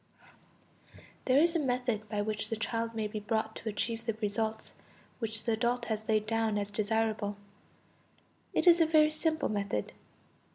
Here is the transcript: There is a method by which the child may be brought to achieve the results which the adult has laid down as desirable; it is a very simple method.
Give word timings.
There 1.25 1.37
is 1.39 1.55
a 1.55 1.59
method 1.59 2.09
by 2.09 2.23
which 2.23 2.49
the 2.49 2.55
child 2.55 2.95
may 2.95 3.07
be 3.07 3.19
brought 3.19 3.55
to 3.57 3.69
achieve 3.69 4.03
the 4.07 4.13
results 4.15 4.73
which 5.19 5.43
the 5.43 5.51
adult 5.51 5.85
has 5.85 6.09
laid 6.09 6.25
down 6.25 6.57
as 6.57 6.71
desirable; 6.71 7.37
it 8.51 8.65
is 8.65 8.81
a 8.81 8.87
very 8.87 9.11
simple 9.11 9.47
method. 9.49 9.93